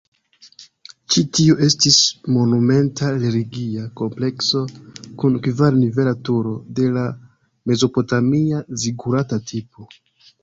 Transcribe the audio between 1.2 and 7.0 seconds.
tio estis monumenta religia komplekso kun kvar-nivela turo de